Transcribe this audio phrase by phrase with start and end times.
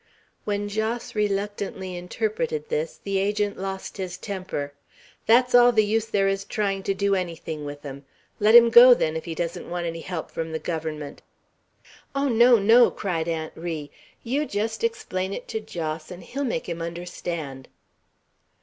[0.45, 4.73] When Jos reluctantly interpreted this, the Agent lost his temper.
[5.27, 8.05] "That's all the use there is trying to do anything with them!
[8.39, 11.21] Let him go, then, if he doesn't want any help from the Government!"
[12.15, 13.91] "Oh, no, no." cried Aunt Ri.
[14.25, 17.67] "Yeow jest explain it to Jos, an' he'll make him understand."